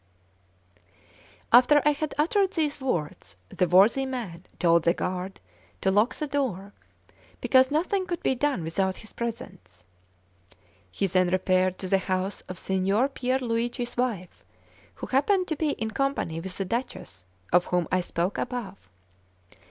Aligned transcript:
After 1.53 1.79
I 1.85 1.91
had 1.91 2.15
uttered 2.17 2.53
these 2.53 2.81
words, 2.81 3.35
the 3.49 3.67
worthy 3.67 4.07
man 4.07 4.43
told 4.57 4.81
the 4.81 4.95
guard 4.95 5.39
to 5.81 5.91
lock 5.91 6.15
the 6.15 6.25
door, 6.25 6.73
because 7.39 7.69
nothing 7.69 8.07
could 8.07 8.23
be 8.23 8.33
done 8.33 8.63
without 8.63 8.97
his 8.97 9.13
presence. 9.13 9.83
He 10.91 11.05
then 11.05 11.27
repaired 11.27 11.77
to 11.77 11.87
the 11.87 11.99
house 11.99 12.41
of 12.49 12.57
Signor 12.57 13.09
Pier 13.09 13.37
Luigi's 13.37 13.95
wife, 13.95 14.43
who 14.95 15.05
happened 15.05 15.47
to 15.49 15.55
be 15.55 15.69
in 15.73 15.91
company 15.91 16.39
with 16.39 16.57
the 16.57 16.65
Duchess 16.65 17.23
of 17.53 17.65
whom 17.65 17.87
I 17.91 18.01
spoke 18.01 18.39
above. 18.39 18.89